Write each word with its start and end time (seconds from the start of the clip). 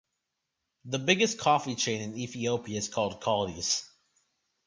The 0.83 0.97
biggest 0.97 1.37
coffee 1.37 1.75
chain 1.75 2.01
in 2.01 2.17
Ethiopia 2.17 2.79
is 2.79 2.89
called 2.89 3.21
Kaldi's. 3.21 3.87